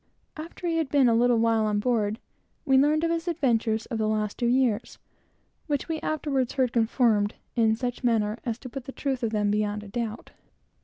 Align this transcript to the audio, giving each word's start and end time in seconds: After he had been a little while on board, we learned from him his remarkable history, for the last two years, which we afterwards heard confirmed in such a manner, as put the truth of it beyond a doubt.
After 0.35 0.65
he 0.65 0.77
had 0.77 0.89
been 0.89 1.07
a 1.07 1.13
little 1.13 1.37
while 1.37 1.65
on 1.67 1.77
board, 1.79 2.17
we 2.65 2.75
learned 2.75 3.03
from 3.03 3.11
him 3.11 3.17
his 3.17 3.27
remarkable 3.27 3.49
history, 3.59 3.77
for 3.81 3.95
the 3.97 4.07
last 4.07 4.35
two 4.35 4.47
years, 4.47 4.97
which 5.67 5.87
we 5.87 5.99
afterwards 5.99 6.53
heard 6.53 6.73
confirmed 6.73 7.35
in 7.55 7.75
such 7.75 8.01
a 8.01 8.05
manner, 8.07 8.39
as 8.43 8.57
put 8.57 8.85
the 8.85 8.91
truth 8.93 9.21
of 9.21 9.35
it 9.35 9.51
beyond 9.51 9.83
a 9.83 9.87
doubt. 9.87 10.31